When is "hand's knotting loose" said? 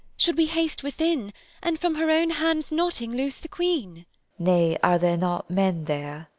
2.31-3.37